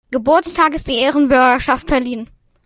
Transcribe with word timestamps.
Geburtstages 0.09 0.83
die 0.83 0.95
Ehrenbürgerschaft 0.97 1.87
verliehen. 1.87 2.27